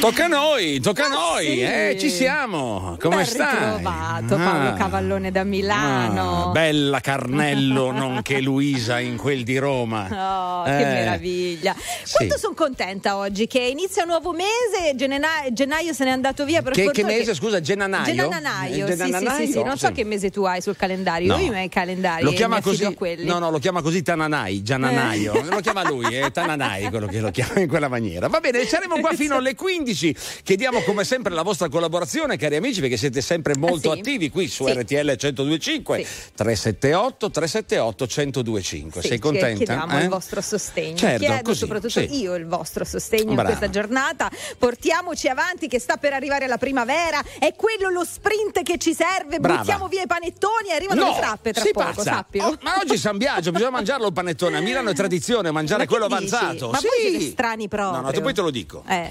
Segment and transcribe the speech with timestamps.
[0.00, 1.60] Tocca a noi, tocca a Ah, noi, sì.
[1.60, 2.96] eh, ci siamo.
[2.98, 3.52] Come Ben stai?
[3.52, 4.72] ritrovato Paolo Ah.
[4.72, 6.46] Cavallone da Milano.
[6.48, 10.60] Ah, bella Carnello, nonché Luisa in quel di Roma.
[10.62, 11.76] Oh, che Eh, meraviglia.
[12.10, 16.62] Quanto sono contenta oggi che inizia un nuovo mese, genena- gennaio se n'è andato via
[16.62, 18.14] per Che, che mese, scusa, Genanaio?
[18.14, 21.36] Genanaio, Eh, sì, sì, sì, sì, non so che mese tu hai sul calendario, No.
[21.38, 25.42] io ho i miei calendari Lo chiama così, no, no, lo chiama così Tananai, Giananaio.
[25.44, 28.28] Lo chiama lui, è Tananai quello che lo chiama in quella maniera.
[28.28, 29.88] Va bene, saremo qua fino alle 15.
[29.94, 34.00] Chiediamo come sempre la vostra collaborazione, cari amici, perché siete sempre molto Ah, sì?
[34.00, 34.72] attivi qui su Sì.
[34.72, 36.06] RTL 1025 Sì.
[36.34, 39.02] 378 378 1025.
[39.02, 39.56] Sì, Sei contenta?
[39.64, 40.02] Chiediamo eh?
[40.02, 40.96] il vostro sostegno.
[40.96, 43.40] Certo, Chiedo così, soprattutto io il vostro sostegno Brava.
[43.50, 44.30] in questa giornata.
[44.58, 47.22] Portiamoci avanti che sta per arrivare la primavera.
[47.38, 49.38] È quello lo sprint che ci serve.
[49.40, 49.58] Brava.
[49.60, 52.02] Buttiamo via i panettoni e arrivano No, le frappe tra poco, passa.
[52.02, 52.46] sappilo.
[52.46, 54.58] Oh, ma oggi San Biagio, bisogna mangiarlo il panettone.
[54.58, 56.34] A Milano è tradizione mangiare Ma quello dici?
[56.34, 56.70] avanzato.
[56.70, 56.86] Ma sì.
[56.86, 58.00] voi siete strani proprio.
[58.00, 58.84] No, no, poi te lo dico.
[58.88, 59.10] Eh.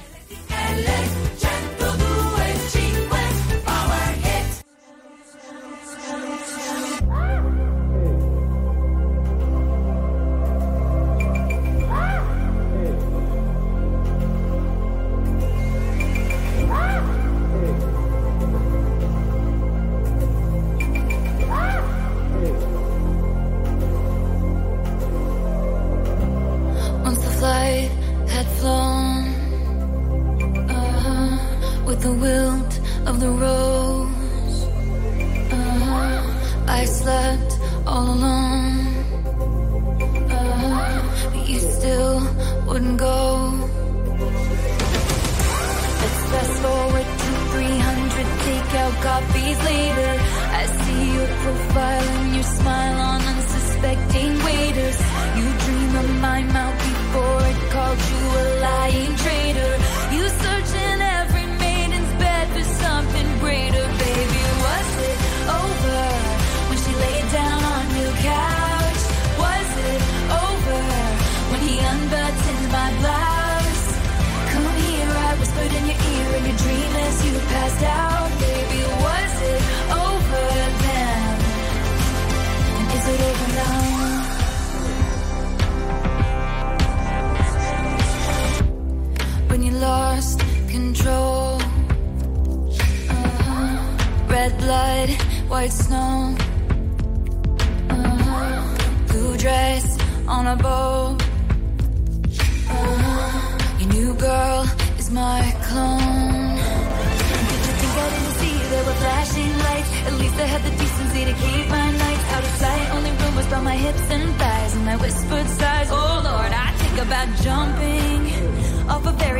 [0.70, 1.49] Electric.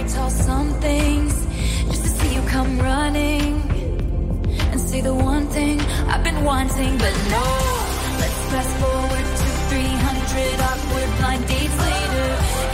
[0.10, 1.46] Very tall somethings
[1.88, 3.62] just to see you come running
[4.72, 7.46] and say the one thing I've been wanting, but no.
[8.20, 12.30] Let's fast forward to 300 awkward blind dates later.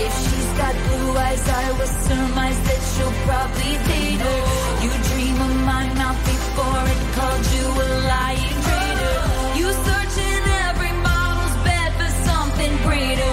[0.06, 4.42] If she's got blue eyes, I will surmise that she'll probably date her.
[4.84, 9.18] You dream of my mouth before it called you a lying traitor.
[9.60, 13.32] You search in every model's bed for something greater,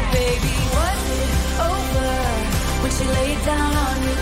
[3.44, 4.22] down on your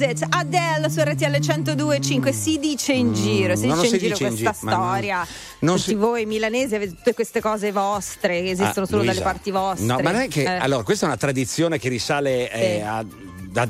[0.00, 4.12] It, Adele su RTL 102.5 si dice in giro, si Mm, dice in si giro
[4.14, 5.26] dice in questa giro, ma non- storia.
[5.60, 9.12] non Tutti si- voi milanesi avete tutte queste cose vostre che esistono Ah, solo Luisa.
[9.12, 9.86] dalle parti vostre.
[9.86, 10.42] No, ma non è che.
[10.42, 10.46] Eh.
[10.46, 12.84] Allora, questa è una tradizione che risale eh, Sì.
[12.86, 13.04] a,
[13.50, 13.68] da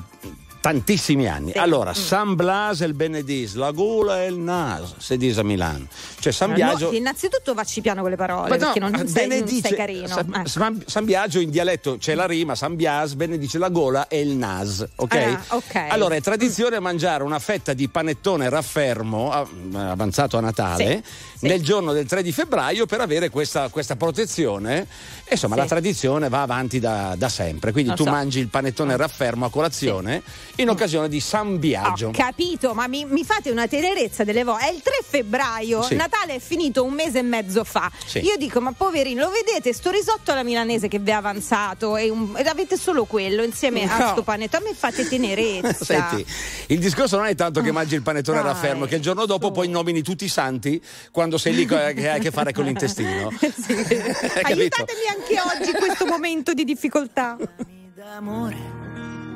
[0.73, 1.53] tantissimi anni.
[1.53, 1.59] Sì.
[1.59, 1.95] Allora, Mm.
[1.95, 5.87] San Blas e il Benedis, la gola e il nas, si dice a Milano.
[6.21, 6.91] Cioè, San Biagio.
[6.91, 9.69] no, innanzitutto vacci piano con le parole, Ma no, perché non, non sei, non benedice-
[9.69, 10.07] sei carino.
[10.09, 10.49] San, Eh.
[10.49, 14.37] San- San Biagio in dialetto c'è la rima, San Bias benedice la gola e il
[14.37, 15.15] nas, ok?
[15.15, 15.75] Ah, ok.
[15.89, 19.31] Allora è tradizione mangiare una fetta di panettone raffermo
[19.75, 21.47] avanzato a Natale Sì, sì.
[21.47, 24.87] nel giorno del 3 di febbraio per avere questa, questa protezione.
[25.25, 25.61] E insomma, Sì.
[25.61, 27.73] la tradizione va avanti da, da sempre.
[27.73, 28.11] Quindi Lo tu so.
[28.11, 30.23] mangi il panettone raffermo a colazione
[30.61, 32.09] in occasione di San Biagio.
[32.09, 34.67] Ho capito, ma mi, mi fate una tenerezza delle volte.
[34.67, 35.95] È il 3 febbraio, Sì.
[35.95, 37.91] Natale è finito un mese e mezzo fa.
[38.05, 38.19] Sì.
[38.21, 42.09] Io dico, ma poverini, lo vedete sto risotto alla milanese che vi è avanzato e,
[42.11, 44.09] un- ed avete solo quello insieme a No.
[44.13, 44.65] sto panettone?
[44.65, 45.85] A me fate tenerezza.
[45.85, 46.27] Senti,
[46.69, 49.27] il discorso non è tanto che mangi il panettone Ah, Dai, raffermo, che il giorno
[49.27, 49.53] dopo su.
[49.53, 53.31] poi nomini tutti i santi quando sei lì che hai a che fare con l'intestino.
[53.39, 53.73] Sì.
[54.43, 57.37] Aiutatemi anche oggi in questo momento di difficoltà.
[58.17, 58.57] Amore,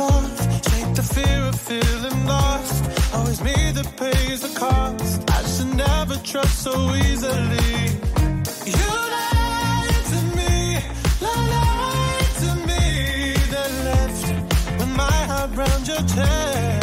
[0.00, 3.14] it off, shake the fear of feeling lost.
[3.14, 5.30] Always me that pays the cost.
[5.30, 7.72] I should never trust so easily.
[8.66, 10.78] You lied to me,
[11.20, 13.34] lied to me.
[13.52, 14.26] That left
[14.78, 16.79] with my heart round your chest.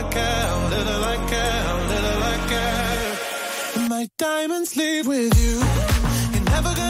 [0.00, 1.20] I care, little little.
[3.90, 5.60] My diamonds leave with you.
[6.32, 6.89] You're never gonna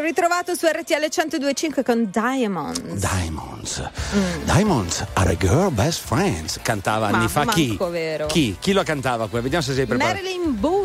[0.00, 2.94] Ritrovato su RTL 1025 con Diamonds.
[2.94, 3.90] Diamonds.
[4.44, 6.58] Diamonds are a girl best friends.
[6.62, 7.76] Cantava anni Ma fa chi?
[7.90, 8.26] vero.
[8.26, 8.56] Chi?
[8.58, 9.26] Chi lo cantava?
[9.26, 10.22] Vediamo se sei preparato.
[10.22, 10.81] Marilyn Buro,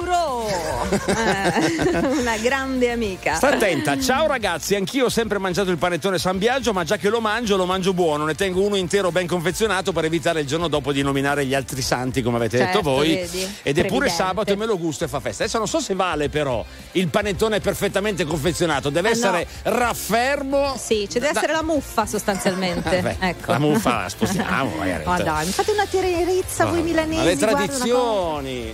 [0.47, 3.35] Eh, una grande amica.
[3.35, 7.09] Sta attenta, ciao ragazzi, anch'io ho sempre mangiato il panettone San Biagio, ma già che
[7.09, 10.67] lo mangio, lo mangio buono, ne tengo uno intero ben confezionato per evitare il giorno
[10.67, 13.15] dopo di nominare gli altri santi, come avete Certo, detto voi.
[13.15, 13.47] vedi?
[13.63, 15.43] Ed è pure sabato e me lo gusto e fa festa.
[15.43, 16.63] Adesso non so se vale però
[16.93, 19.17] il panettone perfettamente confezionato, deve Eh, no.
[19.17, 20.75] essere raffermo.
[20.77, 23.01] Sì, ci deve Da- essere la muffa sostanzialmente.
[23.01, 23.51] Vabbè, ecco.
[23.51, 25.03] La muffa la spostiamo, magari.
[25.05, 27.23] Ma dai, fate una tenerezza voi milanesi.
[27.23, 28.73] Le tradizioni.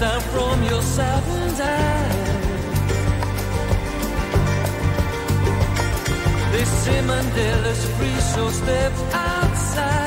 [0.00, 2.16] Down from your saddened eyes.
[6.52, 10.05] They say Mandela's free, so step outside.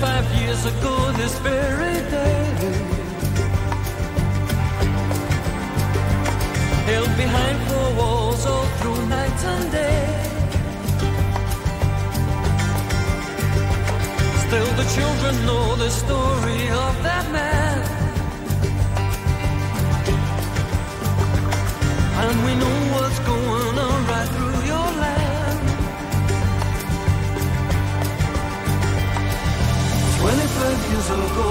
[0.00, 2.44] 25 years ago this very day.
[6.88, 10.04] Held behind four walls all through night and day.
[14.44, 17.78] Still the children know the story of that man.
[22.24, 24.49] And we know what's going on right through
[30.90, 31.46] years ago.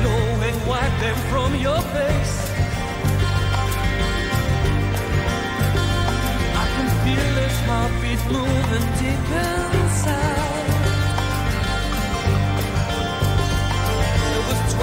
[0.00, 2.36] Flow and wipe them from your face.
[6.62, 9.73] I can feel as heartbeat moving deeper.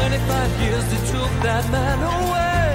[0.01, 2.69] 25 years that took that man away.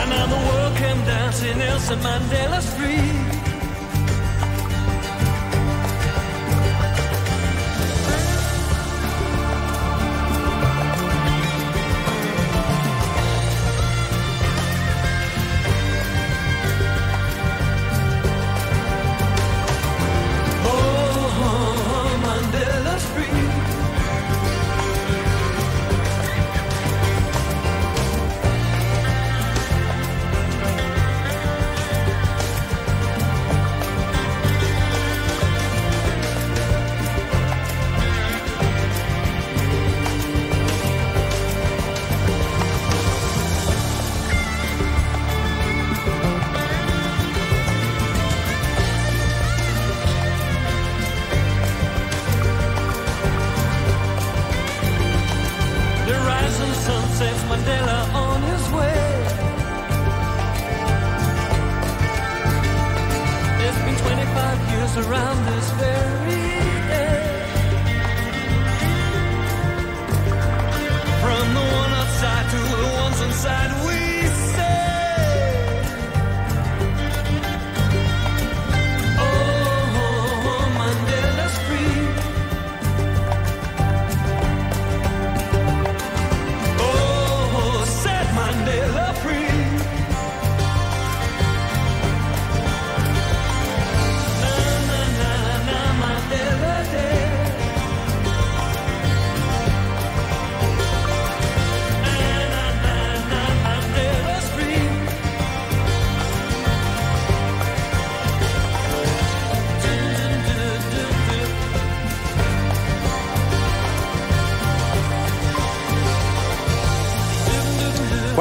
[0.00, 3.33] And now the world came dancing, Nelson Mandela's free.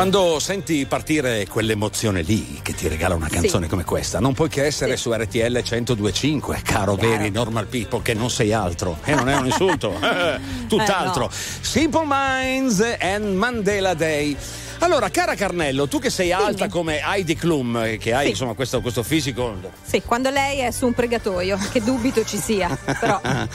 [0.03, 4.65] Quando senti partire quell'emozione lì che ti regala una canzone come questa, non puoi che
[4.65, 8.97] essere su RTL 1025, caro veri normal people, che non sei altro.
[9.05, 11.29] E non è un insulto, eh, tutt'altro.
[11.31, 14.35] Simple Minds and Mandela Day.
[14.83, 18.29] Allora, cara Carnello, tu che sei alta come Heidi Klum, che hai Sì.
[18.31, 22.77] insomma questo, questo fisico Sì, quando lei è su un pregatoio, che dubito ci sia,
[22.99, 23.21] però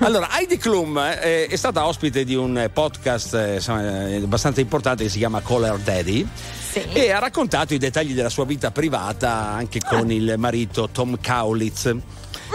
[0.00, 5.04] allora, Heidi Klum eh, è stata ospite di un podcast eh, insomma, eh, abbastanza importante
[5.04, 6.28] che si chiama Her Daddy
[6.70, 6.82] Sì.
[6.92, 11.94] e ha raccontato i dettagli della sua vita privata anche con il marito Tom Kaulitz.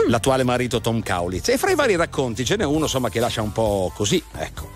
[0.07, 1.49] L'attuale marito Tom Kaulitz.
[1.49, 4.21] E fra i vari racconti ce n'è uno insomma, che lascia un po' così.
[4.37, 4.69] Ecco.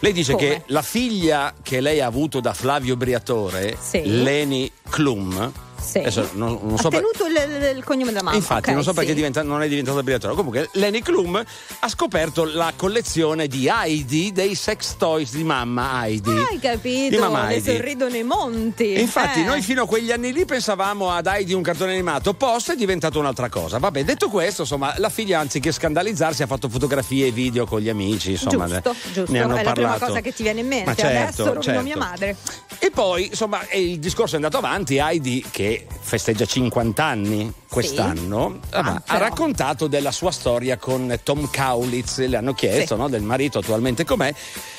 [0.00, 0.46] Lei dice Come?
[0.46, 4.02] che la figlia che lei ha avuto da Flavio Briatore, Sì.
[4.04, 5.98] Leni Klum, sì.
[5.98, 8.36] adesso non, non ha so per- tenuto il, il- il cognome della mamma.
[8.36, 9.14] Infatti, ok, non so perché sì.
[9.16, 10.34] diventa- non è diventato briatore.
[10.34, 11.42] Comunque, Lenny Klum
[11.80, 16.30] ha scoperto la collezione di Heidi dei sex toys di mamma Heidi.
[16.30, 17.08] Hai capito?
[17.10, 17.76] Di mamma Le Heidi.
[17.76, 18.92] sorridono i monti.
[18.92, 19.44] E infatti, Eh.
[19.44, 23.18] noi fino a quegli anni lì pensavamo ad Heidi un cartone animato, post è diventato
[23.18, 23.78] un'altra cosa.
[23.78, 27.88] Vabbè, detto questo, insomma, la figlia anziché scandalizzarsi ha fatto fotografie e video con gli
[27.88, 28.32] amici.
[28.32, 29.32] Insomma, Giusto, ne- giusto.
[29.32, 30.06] ne hanno è la prima parlato.
[30.12, 30.84] cosa che ti viene in mente.
[30.90, 31.82] Ma certo, Adesso certo.
[31.82, 32.36] mia madre.
[32.78, 34.96] E poi, insomma, il discorso è andato avanti.
[34.96, 35.69] Heidi, che
[36.00, 42.18] festeggia 50 anni quest'anno, Ah, vabbè, ha raccontato della sua storia con Tom Kaulitz.
[42.26, 43.00] Le hanno chiesto Sì.
[43.00, 44.32] no, del marito attualmente com'è.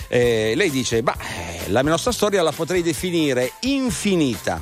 [0.08, 1.16] Eh, lei dice: Bah,
[1.68, 4.62] la nostra storia la potrei definire infinita,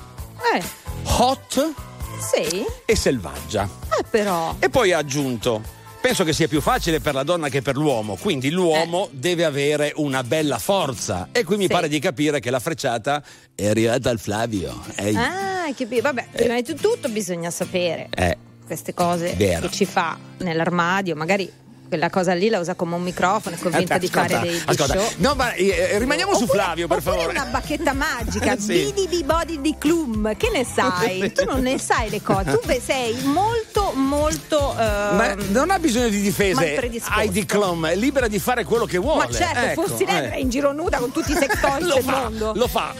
[0.55, 0.63] Eh,
[1.03, 1.71] hot
[2.19, 2.65] sì.
[2.85, 3.67] e selvaggia.
[3.99, 4.55] Eh, però.
[4.59, 5.77] E poi ha aggiunto.
[6.01, 9.91] Penso che sia più facile per la donna che per l'uomo, quindi l'uomo deve avere
[9.97, 11.27] una bella forza.
[11.33, 11.67] E qui mi Eh.
[11.67, 11.73] Sì.
[11.73, 13.21] pare di capire che la frecciata
[13.53, 14.81] è arrivata al Flavio.
[14.95, 15.15] Ehi.
[15.15, 19.67] Ah, che be- vabbè, prima di tutto bisogna sapere Eh, queste cose Vero.
[19.67, 21.51] che ci fa nell'armadio, magari
[21.89, 24.75] quella cosa lì la usa come un microfono, è convinta di ascolta, fare dei, dei
[24.87, 25.09] show.
[25.17, 27.31] No, ma eh, rimaniamo su Oppure- Flavio, per oppure favore.
[27.37, 28.91] una bacchetta magica, Sì.
[28.93, 31.31] Bidi Body di Clum, che ne sai?
[31.33, 34.71] Tu non ne sai le cose, tu beh, sei molto, molto.
[34.73, 36.53] eh, Ma non ha bisogno di difese.
[36.53, 37.19] malpredisposto.
[37.19, 39.25] Heidi Klum è libera di fare quello che vuole.
[39.25, 40.39] ma certo, Ecco, fossi lei eh.
[40.39, 42.51] in giro nuda con tutti i sex toys del fa, mondo.
[42.55, 42.93] lo fa.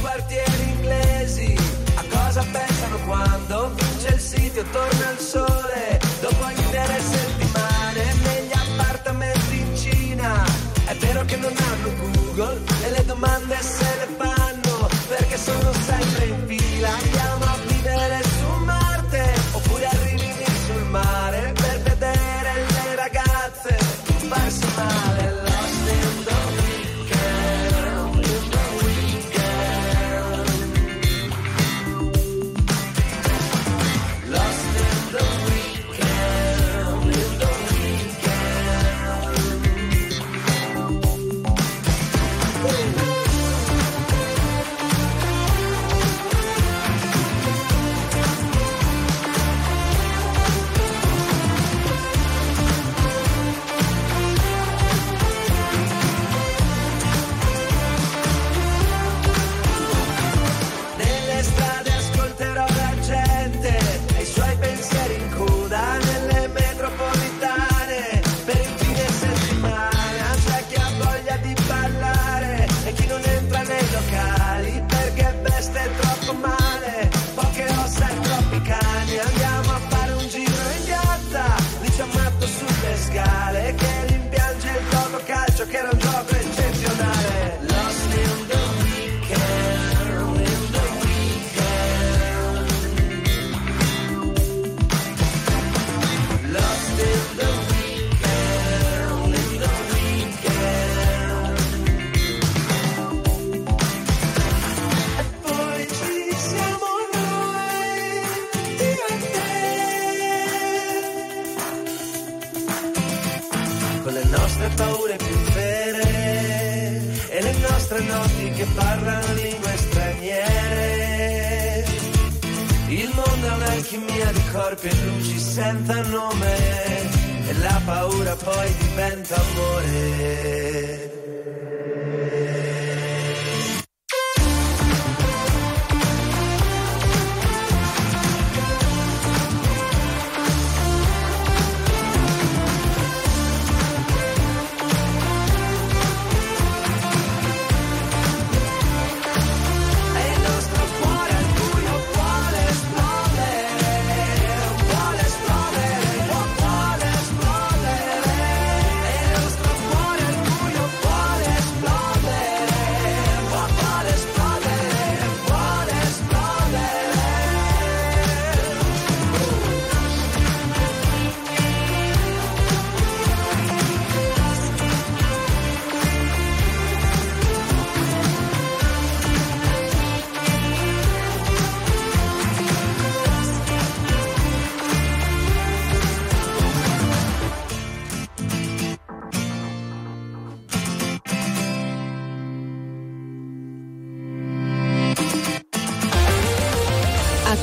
[0.00, 1.54] quartieri inglesi
[1.96, 7.00] a cosa pensano quando vince il sito torna il sole dopo intere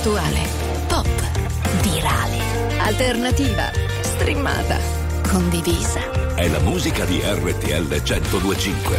[0.03, 0.45] attuale,
[0.87, 1.07] pop,
[1.81, 2.37] virale,
[2.79, 4.77] alternativa, streamata,
[5.25, 6.35] condivisa.
[6.35, 8.97] È la musica di RTL 1025.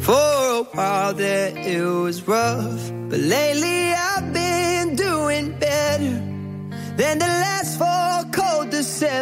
[0.00, 6.20] For a while there it was rough, but lately I've been doing better
[6.96, 7.78] than the last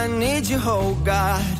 [0.00, 1.59] I need you, oh God.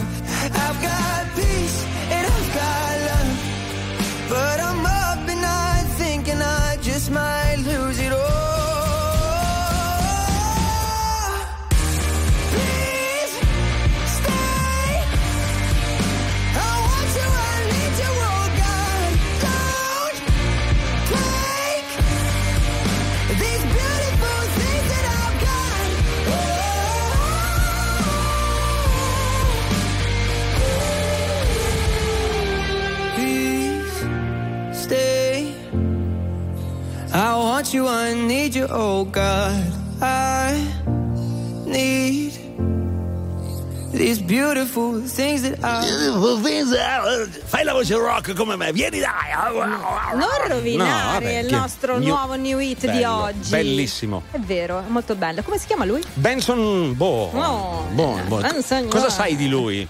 [37.61, 39.71] Want you, I need you, oh God.
[40.01, 40.57] I
[41.67, 42.33] need
[43.91, 45.85] these beautiful things that I.
[47.45, 49.31] Fai la voce rock come me, vieni dai!
[50.15, 53.49] Non rovinare No, vabbè, il nostro new- nuovo new hit di Bello, oggi.
[53.51, 54.23] Bellissimo.
[54.31, 55.43] È vero, è molto bello.
[55.43, 56.01] Come si chiama lui?
[56.15, 57.29] Benson Boh.
[57.31, 58.37] Oh, Boh, boh.
[58.37, 59.87] Benson Cosa sai di lui?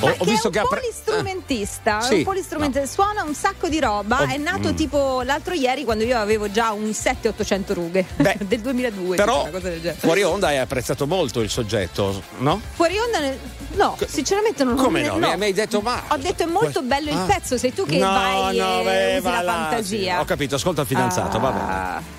[0.00, 2.14] Ho, ho che visto è che un ha pre- polistrumentista, Sì.
[2.14, 4.74] è un polistrumentista, suona un sacco di roba, Oh, è nato mm.
[4.74, 9.42] tipo l'altro ieri quando io avevo già un 7-800 rughe Beh, del 2002, Però tipo
[9.42, 9.98] una cosa del genere.
[10.00, 12.60] fuori onda hai apprezzato molto il soggetto, no?
[12.74, 13.38] Fuori onda nel-
[13.74, 15.36] no, sinceramente non Come non- no?
[15.36, 17.24] Mi- hai detto ma Ho detto è molto bello il Ah.
[17.26, 20.14] pezzo, sei tu che no, vai no, e beh, usi va la là, fantasia.
[20.14, 20.20] sì.
[20.20, 22.18] Ho capito, ascolta il fidanzato, va bene.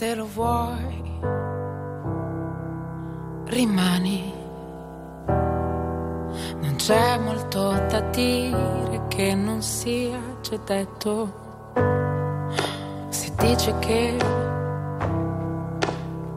[0.00, 1.20] Se lo vuoi,
[3.48, 4.32] rimani.
[5.26, 11.12] Non c'è molto da dire che non sia già detto.
[13.10, 14.16] Si dice che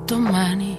[0.08, 0.78] domani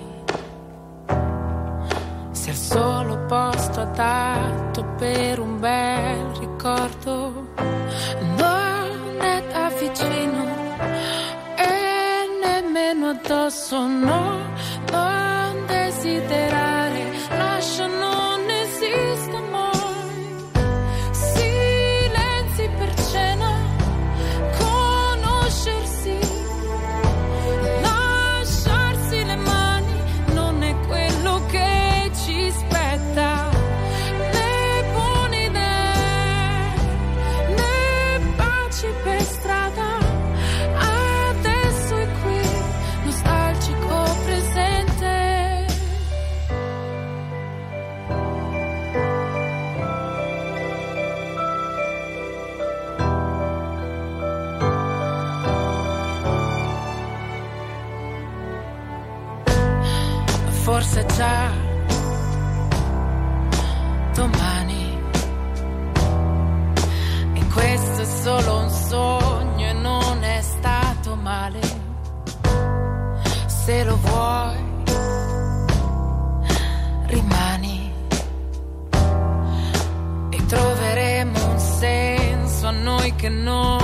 [2.32, 7.48] sia il solo posto adatto per un bel ricordo.
[8.36, 10.53] Non è da vicino
[12.84, 14.52] nemmeno addosso, no,
[14.90, 16.63] non desiderare,
[83.28, 83.83] noi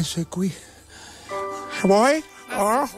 [0.00, 0.50] Adesso è qui.
[1.82, 2.24] Vuoi?
[2.56, 2.88] Oh?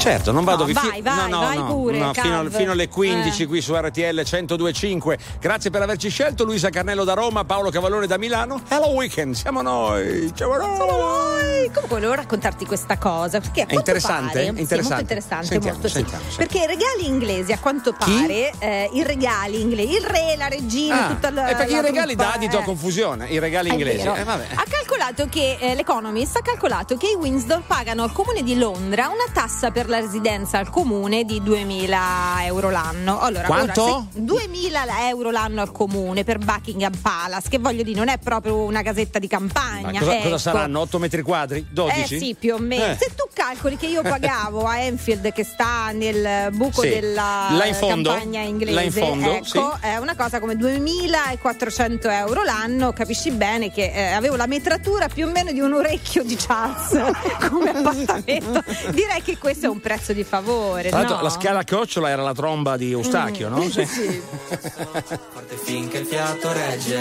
[0.00, 2.88] Certo, non vado No, vi- vai, vai, no, no, vai pure, no, fino, fino alle
[2.88, 3.46] 15 Eh.
[3.46, 5.18] qui su RTL 1025.
[5.38, 6.44] Grazie per averci scelto.
[6.44, 8.62] Luisa Carnello da Roma, Paolo Cavallone da Milano.
[8.68, 10.32] Hello Weekend, siamo noi.
[10.34, 11.70] Ciao a noi.
[11.70, 14.32] Comunque volevo raccontarti questa cosa perché a È interessante?
[14.32, 14.82] pare, È sì, interessante.
[14.88, 15.94] molto interessante, Sentiamo, molto sì.
[15.94, 16.48] sentiamo, sentiamo.
[16.48, 21.04] Perché i regali inglesi a quanto pare eh, i regali inglesi, il re, la regina,
[21.04, 22.64] Ah, tutta la e perché la i regali truppa, dà adito a eh.
[22.64, 24.06] confusione, i regali È inglesi.
[24.06, 24.10] Eh.
[24.20, 29.08] Ha calcolato che eh, l'Economist ha calcolato che i Windsor pagano al comune di Londra
[29.08, 31.98] una tassa per la residenza al comune di 2000
[32.44, 33.20] euro l'anno.
[33.20, 33.82] Allora, Quanto?
[33.82, 38.16] ora, se- 2000 euro l'anno al comune per Buckingham Palace, che voglio dire, non è
[38.18, 39.98] proprio una casetta di Ma campagna.
[39.98, 40.38] cosa, cosa ecco.
[40.38, 40.80] saranno?
[40.80, 41.66] 8 metri quadri?
[41.70, 42.14] 12?
[42.14, 42.84] Eh sì, più o meno.
[42.86, 42.96] Eh.
[42.98, 46.88] Se tu calcoli che io pagavo a Enfield che sta nel buco Sì.
[46.88, 48.10] della in fondo?
[48.10, 49.86] campagna inglese, in fondo, ecco, sì.
[49.86, 55.26] è una cosa come 2400 euro l'anno, capisci bene che eh, avevo la metratura più
[55.26, 57.12] o meno di un orecchio di Charles
[57.50, 58.62] come appartamento.
[58.90, 60.88] Direi che questo è un prezzo di favore.
[60.90, 61.22] Tra l'altro no?
[61.22, 63.52] la scala a chiocciola era la tromba di Eustachio, Mm.
[63.52, 63.62] no?
[63.70, 63.84] Sì.
[63.86, 67.00] Forte finché il fiato regge,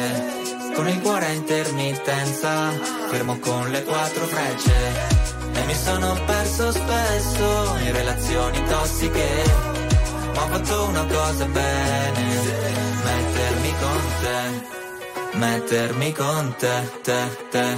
[0.75, 2.69] con il cuore a intermittenza,
[3.09, 4.73] fermo con le quattro frecce.
[5.53, 9.27] E mi sono perso spesso in relazioni tossiche,
[10.36, 12.23] ma ho fatto una cosa bene,
[13.03, 17.77] mettermi con te, mettermi con te, te, te.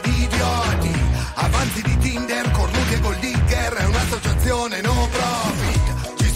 [0.00, 0.92] di idioti.
[1.34, 4.97] Avanzi di Tinder, cornuti e gold digger È un'associazione no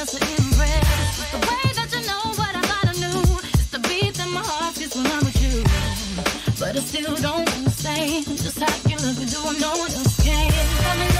[0.00, 0.16] But
[2.56, 3.20] I wanna know
[3.52, 5.62] is the beat in my heart is when I'm with you.
[6.58, 11.19] Let us still don't understand just how you look do no one else can.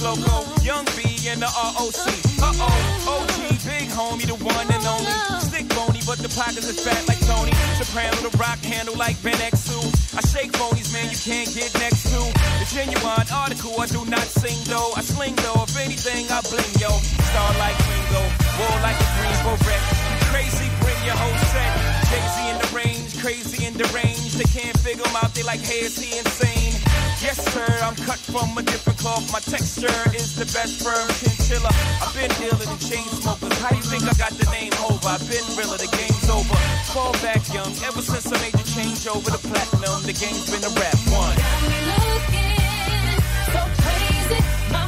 [0.00, 0.44] Loco.
[0.62, 1.96] Young B and the ROC.
[2.38, 5.12] Uh oh, OG, big homie, the one and only.
[5.40, 7.52] Stick bony, but the pockets is fat like Tony.
[7.78, 9.74] Soprano, the rock handle like Ben X2.
[10.16, 12.20] I shake bonies, man, you can't get next to.
[12.62, 14.92] The genuine article, I do not sing though.
[14.96, 16.90] I sling though, if anything, I bling yo.
[17.30, 18.22] Star like Ringo,
[18.58, 19.82] war like a green beret.
[20.30, 21.72] Crazy, bring your whole set.
[22.10, 24.34] Crazy in the range, crazy in the range.
[24.34, 26.87] They can't figure him out, they like, hey, is he insane?
[27.20, 29.26] Yes, sir, I'm cut from a different cloth.
[29.32, 31.70] My texture is the best firm chinchilla.
[31.98, 33.58] I've been dealing in chain smokers.
[33.58, 35.02] How you think I got the name over?
[35.02, 36.54] I've been realer, the game's over.
[36.94, 40.62] Fall back young, ever since I made the change over to platinum, the game's been
[40.62, 41.34] a rap one.
[41.34, 43.18] Got me looking
[43.50, 44.38] so crazy,
[44.70, 44.86] my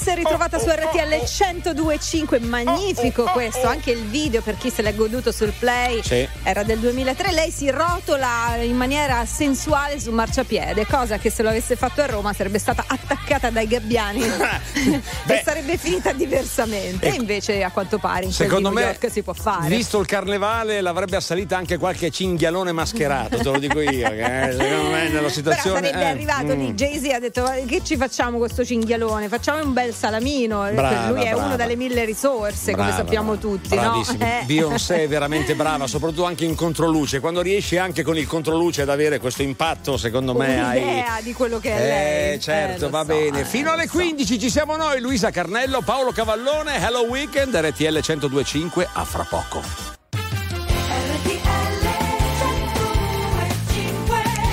[0.00, 5.30] Beyoncé ritrovata su RTL 1025 magnifico questo anche il video per chi se l'è goduto
[5.30, 6.26] sul play Sì.
[6.42, 11.50] era del 2003 lei si rotola in maniera sensuale su marciapiede cosa che se lo
[11.50, 14.22] avesse fatto a Roma sarebbe stata attaccata dai gabbiani
[15.26, 19.34] e sarebbe finita diversamente e invece a quanto pare in Secondo me, York si può
[19.34, 24.08] fare visto il carnevale, l'avrebbe assalita anche qualche cinghialone mascherato, te lo dico io.
[24.10, 25.80] Eh, secondo me, nella però situazione.
[25.80, 26.58] sarebbe eh, arrivato mm.
[26.58, 31.08] lì Jay-Z ha detto "Ma che ci facciamo questo cinghialone facciamo un bel salamino Brava,
[31.10, 31.44] lui è brava.
[31.46, 33.80] uno dalle mille risorse come Brava, sappiamo tutti no?
[33.80, 34.24] Bravissimo.
[34.24, 34.42] Eh.
[34.44, 37.20] Beyoncé è veramente brava, soprattutto anche in controluce.
[37.20, 40.82] Quando riesci anche con il controluce ad avere questo impatto, secondo me hai.
[40.82, 41.86] un'idea di quello che è Eh,
[42.30, 43.40] lei certo, Eh, va so, bene.
[43.40, 48.88] eh, Fino alle 15 ci siamo noi, Luisa Carnello, Paolo Cavallone, Hello Weekend, RTL 1025,
[48.92, 49.62] a fra poco.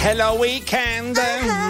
[0.04, 1.18] Hello Weekend.
[1.18, 1.67] Ah,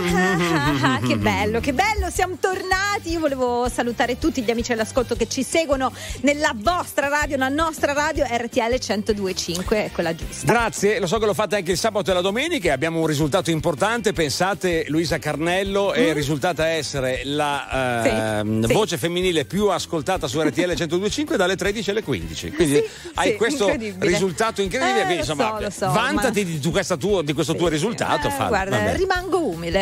[1.05, 3.11] che bello, che bello, siamo tornati.
[3.11, 5.91] Io volevo salutare tutti gli amici all'ascolto che ci seguono
[6.21, 10.45] nella vostra radio, nella nostra radio RTL 1025, è quella giusta.
[10.51, 13.07] Grazie, lo so che lo fate anche il sabato e la domenica e abbiamo un
[13.07, 14.13] risultato importante.
[14.13, 18.61] Pensate, Luisa Carnello è risultata essere la Mm.
[18.61, 18.73] Sì, sì.
[18.73, 22.51] voce femminile più ascoltata su RTL 1025 dalle 13 alle 15.
[22.51, 22.83] Quindi
[23.15, 24.11] hai sì, questo incredibile.
[24.11, 24.99] risultato incredibile.
[25.01, 28.27] Eh, Quindi, insomma, so, so, vantati ma- di, questa tuo- di questo tuo risultato.
[28.27, 29.81] Eh, guarda, rimango umile.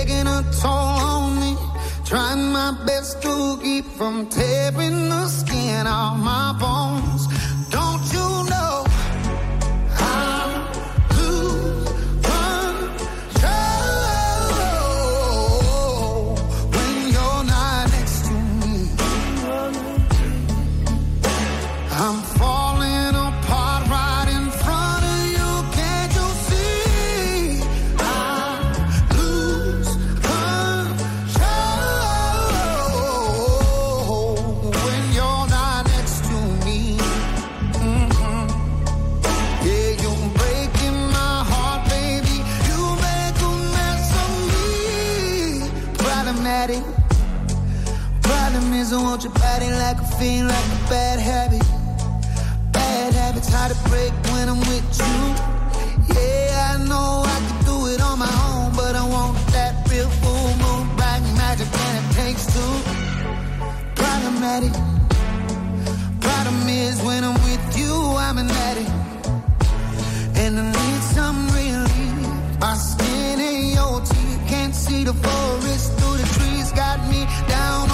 [0.00, 1.56] taking a toll on me.
[2.04, 7.39] Trying my best to keep from tearing the skin off my bones.
[53.88, 55.18] Break when I'm with you.
[56.14, 60.08] Yeah, I know I can do it on my own, but I want that real
[60.22, 62.74] full moon, bright magic, and it takes two.
[63.94, 64.72] Problematic.
[66.20, 67.94] Problem is when I'm with you,
[68.26, 68.90] I'm an addict,
[70.36, 72.60] and I need some relief.
[72.60, 76.72] My skin ain't your teeth, can't see the forest through the trees.
[76.72, 77.89] Got me down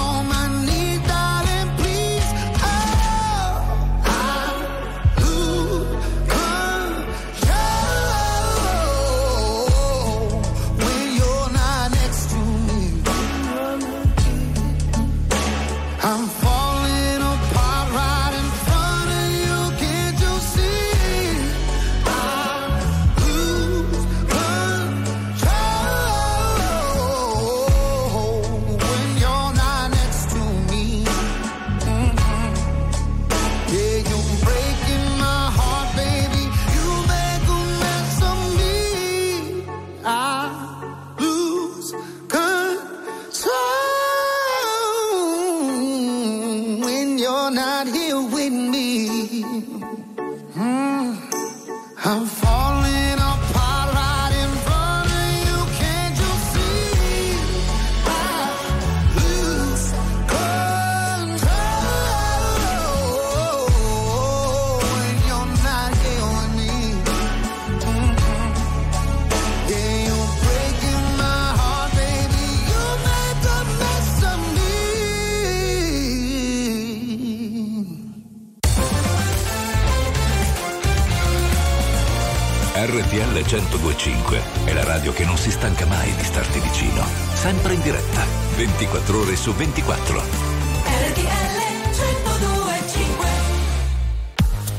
[47.47, 49.07] you're not here with me.
[50.53, 51.17] Mm.
[52.03, 52.46] I'm
[83.17, 87.03] RTL 1025 è la radio che non si stanca mai di starti vicino.
[87.33, 88.23] Sempre in diretta,
[88.55, 90.21] 24 ore su 24.
[90.21, 91.57] RTL
[91.95, 93.29] 1025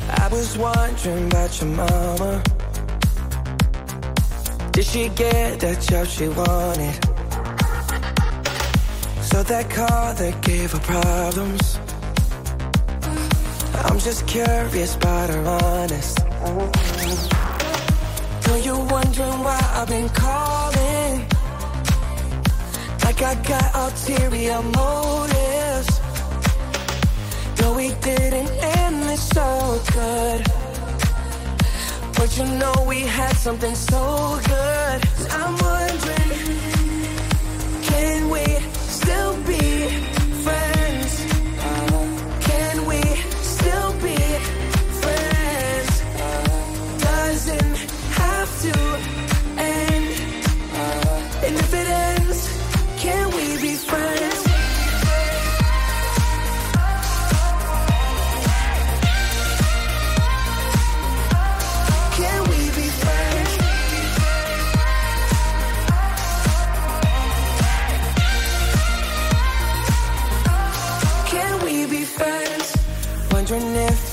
[0.07, 2.41] I was wondering about your mama.
[4.71, 6.97] Did she get the job she wanted?
[9.21, 11.81] So that car that gave her problems.
[13.83, 16.21] I'm just curious about her honest.
[19.19, 21.27] Wondering why I've been calling.
[23.05, 26.01] Like I got ulterior motives.
[27.61, 30.47] No, we didn't end this so good.
[32.15, 35.09] But you know we had something so good.
[35.33, 35.57] I'm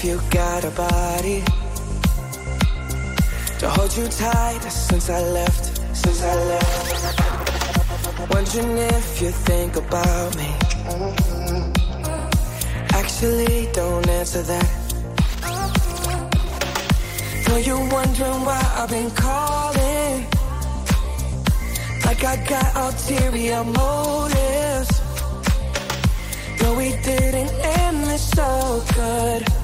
[0.05, 1.41] you got a body
[3.57, 5.65] to hold you tight since I left.
[5.95, 8.29] Since I left.
[8.31, 10.49] Wondering if you think about me.
[12.93, 14.69] Actually, don't answer that.
[17.47, 20.27] Know you're wondering why I've been calling.
[22.05, 25.01] Like I got ulterior motives.
[26.61, 29.54] No, we didn't end this so good.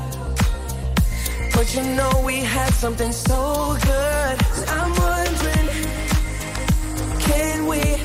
[1.61, 4.37] But you know we had something so good.
[4.67, 5.67] I'm wondering,
[7.19, 8.00] can we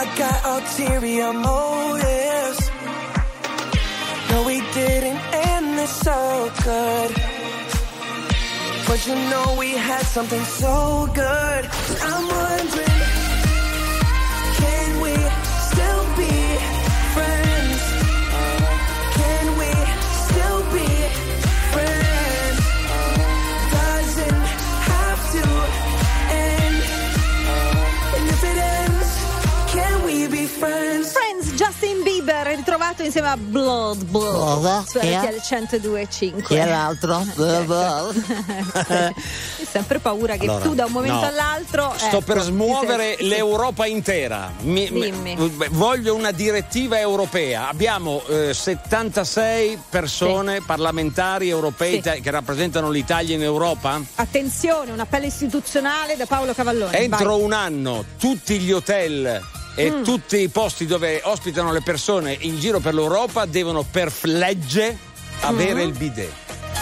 [0.00, 2.70] I got ulterior motives.
[4.30, 7.10] No, we didn't end this so good.
[8.86, 11.62] But you know we had something so good.
[12.10, 12.97] I'm wondering,
[32.98, 34.98] ascoltato insieme a Blood Blood su?
[34.98, 36.42] RTL 102.5.
[36.42, 37.16] Chi è l'altro?
[37.38, 39.14] Ho
[39.70, 41.26] sempre paura che Allora, tu da un momento no.
[41.26, 41.92] all'altro.
[41.96, 44.52] Sto ecco, per smuovere sei- l'Europa intera.
[44.62, 45.36] Mi- Dimmi.
[45.36, 47.68] mi- voglio una direttiva europea.
[47.68, 52.20] Abbiamo eh, 76 persone parlamentari europei Sì.
[52.20, 54.00] che rappresentano l'Italia in Europa.
[54.16, 56.98] Attenzione, un appello istituzionale da Paolo Cavallone.
[56.98, 57.42] Entro Vai.
[57.44, 59.40] un anno tutti gli hotel
[59.78, 60.02] e Mm.
[60.02, 64.98] tutti i posti dove ospitano le persone in giro per l'Europa devono per legge
[65.42, 65.88] avere Mm.
[65.88, 66.32] il bidet.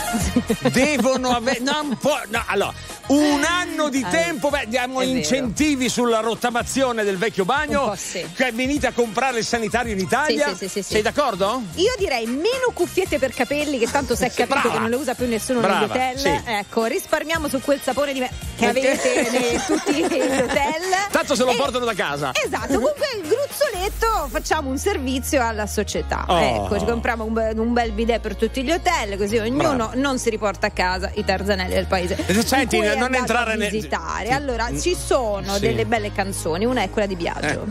[0.72, 2.72] devono avere non può- no, allora
[3.08, 5.16] un anno di Eh, tempo beh, diamo è vero.
[5.18, 8.24] incentivi sulla rottamazione del vecchio bagno sì.
[8.34, 11.62] che venite a comprare il sanitario in Italia Sì, sì, sì, sei d'accordo?
[11.76, 14.70] Io direi meno cuffiette per capelli, che tanto si è capito Brava.
[14.72, 16.18] che non le usa più nessuno Brava, negli hotel.
[16.18, 16.40] sì.
[16.46, 20.82] Ecco, risparmiamo su quel sapone di me- che avete nei tutti gli hotel.
[21.10, 25.66] tanto se lo E- portano da casa Esatto, comunque il gruzzoletto facciamo un servizio alla
[25.66, 26.24] società.
[26.28, 26.38] Oh.
[26.38, 29.90] Ecco, ci compriamo un, un bel bidet per tutti gli hotel, così ognuno Bravo.
[29.94, 32.16] non si riporta a casa i tarzanelli del paese.
[32.44, 34.30] Senti, non entrare a nel- visitare.
[34.30, 35.60] Allora, ci sono Sì.
[35.60, 37.66] delle belle canzoni, una è quella di Biagio.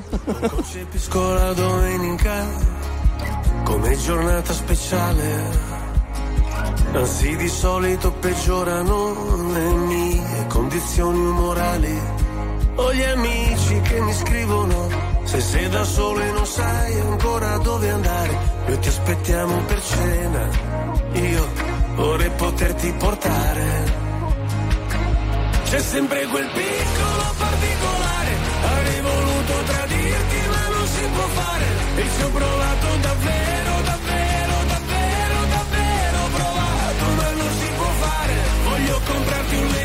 [0.48, 2.34] Concepisco la domenica
[3.64, 5.74] come giornata speciale.
[6.94, 12.00] Anzi, di solito peggiorano le mie condizioni umorali.
[12.76, 14.88] Ho gli amici che mi scrivono:
[15.24, 20.48] Se sei da solo e non sai ancora dove andare, noi ti aspettiamo per cena.
[21.14, 21.48] Io
[21.96, 24.05] vorrei poterti portare.
[25.76, 28.32] C'è sempre quel piccolo particolare,
[28.64, 31.66] avrei voluto tradirti ma non si può fare.
[31.98, 38.34] E ci ho provato davvero, davvero, davvero, davvero provato, ma non si può fare.
[38.64, 39.85] Voglio comprarti un leone,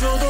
[0.00, 0.27] Adesso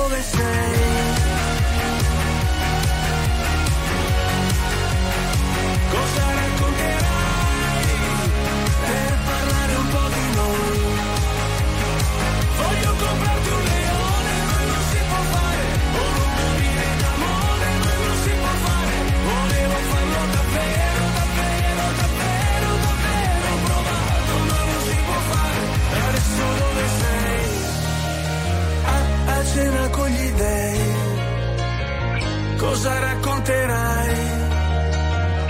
[32.78, 34.14] Cosa racconterai?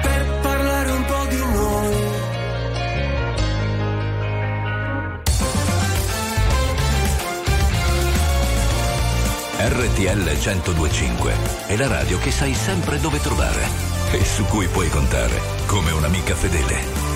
[0.00, 1.96] per parlare un po' di noi.
[9.58, 11.34] RTL 1025
[11.66, 13.60] è la radio che sai sempre dove trovare
[14.10, 17.07] e su cui puoi contare come un'amica fedele.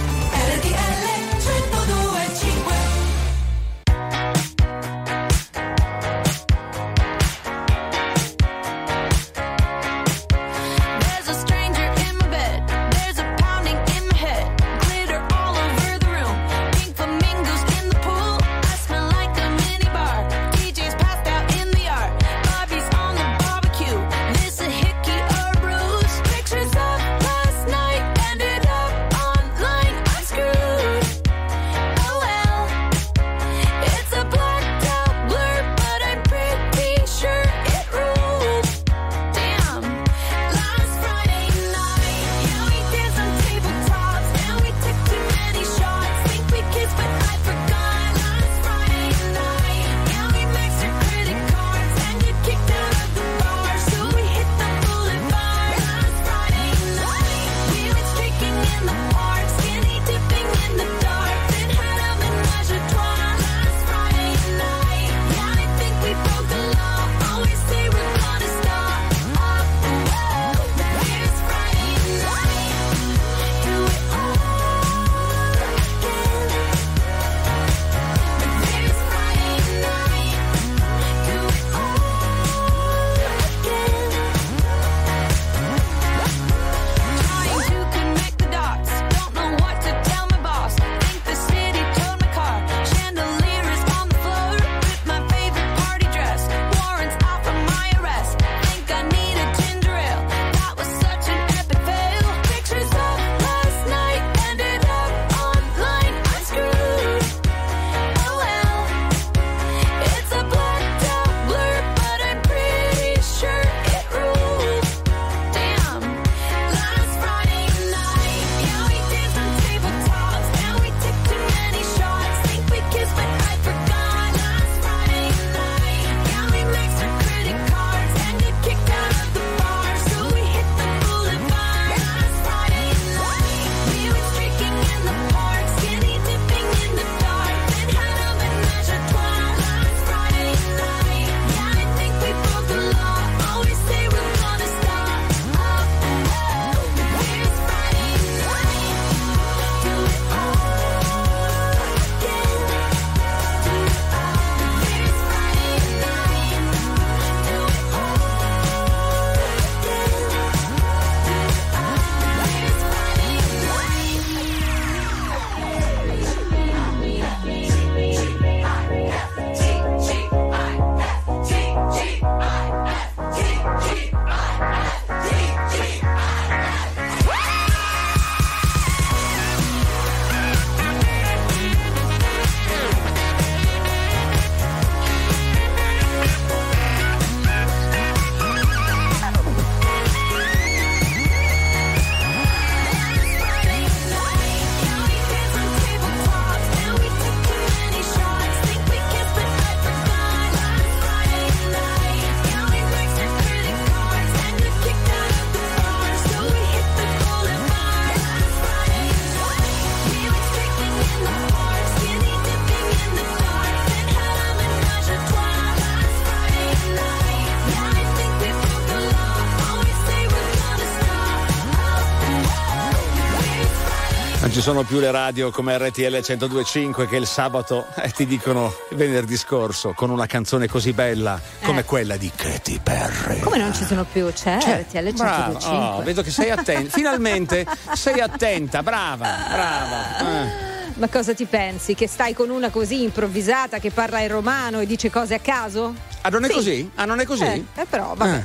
[224.62, 229.92] Sono più le radio come RTL 1025 che il sabato eh, ti dicono venerdì scorso
[229.92, 231.84] con una canzone così bella come Eh.
[231.84, 233.40] quella di Katy Perry.
[233.40, 234.30] Come non ci sono più?
[234.32, 235.76] C'è Cioè, RTL brava, 105.
[235.78, 236.90] oh, vedo che sei attenta.
[236.96, 240.18] Finalmente sei attenta, brava, brava.
[240.18, 240.70] Eh.
[240.94, 241.94] Ma cosa ti pensi?
[241.96, 245.92] Che stai con una così improvvisata che parla in romano e dice cose a caso?
[246.24, 246.52] Ah, non è Sì.
[246.54, 246.90] così?
[246.94, 247.42] Ah, non è così?
[247.42, 248.42] Eh, eh, però, vabbè,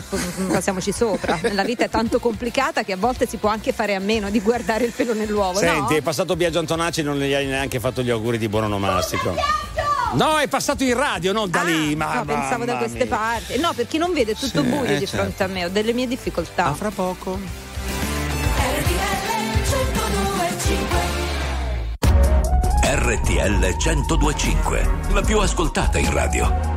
[0.51, 1.39] passiamoci sopra.
[1.53, 4.41] La vita è tanto complicata che a volte si può anche fare a meno di
[4.41, 5.59] guardare il pelo nell'uovo.
[5.59, 5.99] Senti, no?
[5.99, 9.36] è passato Biagio Antonacci e non gli hai neanche fatto gli auguri di buon onomastico.
[10.13, 11.95] No, è passato in radio, non da lì.
[11.95, 13.15] Ma, No, pensavo da queste mia.
[13.15, 13.59] parti.
[13.59, 15.17] No, perché non vede tutto Sì, buio eh, di certo.
[15.17, 16.65] fronte a me, ho delle mie difficoltà.
[16.67, 17.38] A fra poco.
[22.82, 26.76] RTL 1025, la più ascoltata in radio.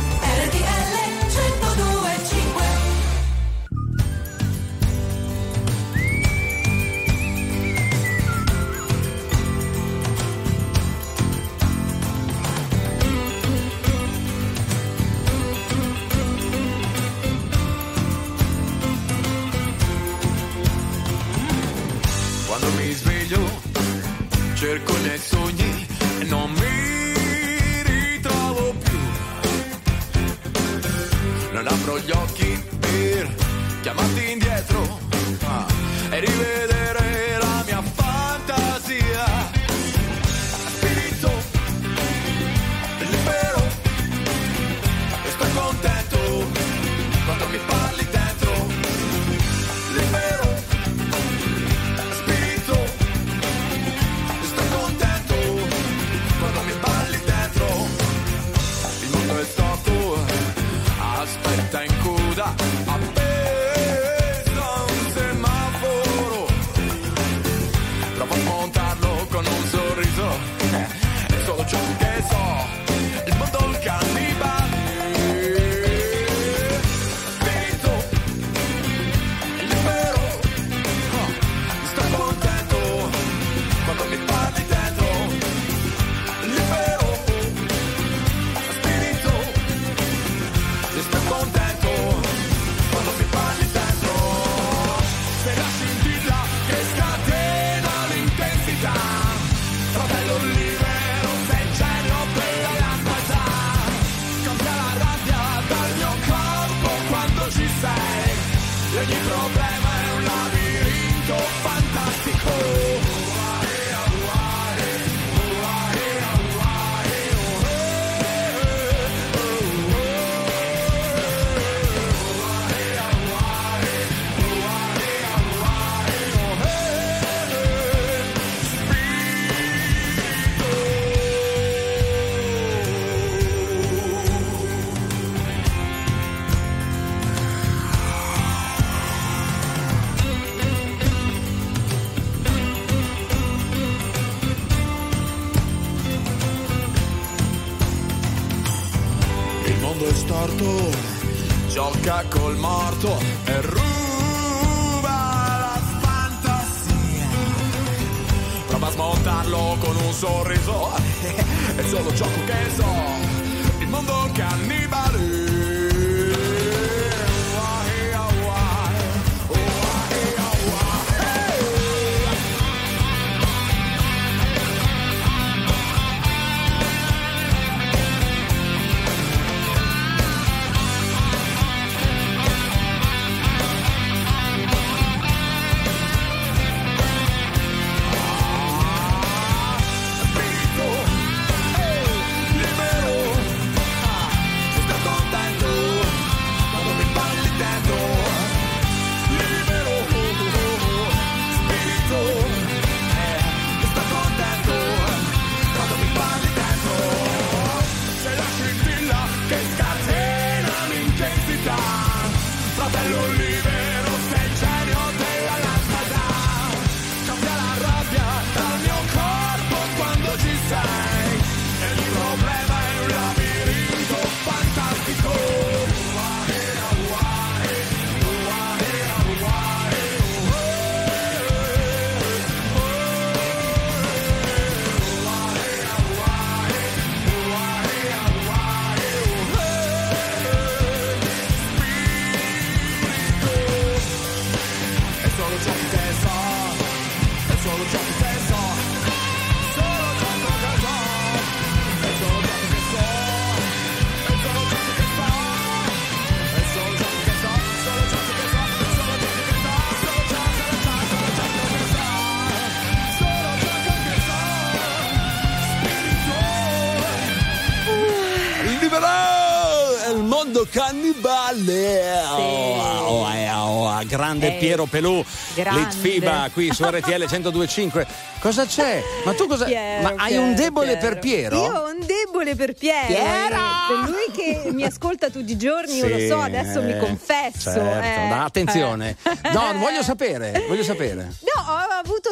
[270.81, 272.23] Cannibale!
[272.31, 275.23] Oh, oh, eh, oh, grande Eh, Piero Pelù.
[275.53, 278.07] Litfiba qui su RTL 1025.
[278.41, 279.03] Cosa c'è?
[279.23, 279.65] Ma tu cosa.
[279.65, 281.07] Piero, ma hai Piero, un debole Piero.
[281.09, 281.55] per Piero?
[281.63, 283.05] Io ho un debole per Piero.
[283.05, 283.55] Piero!
[283.55, 284.31] eh, Per lui
[284.63, 287.71] che mi ascolta tutti i giorni, io lo Sì, so, adesso mi eh, confesso.
[287.71, 288.31] Certo, eh.
[288.31, 289.15] attenzione.
[289.21, 289.51] Eh.
[289.51, 291.31] No, voglio sapere, voglio sapere.